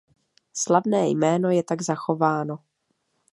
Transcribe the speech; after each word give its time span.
Slavné 0.53 1.09
jméno 1.09 1.49
je 1.49 1.63
tak 1.63 1.81
zachováno. 1.81 2.59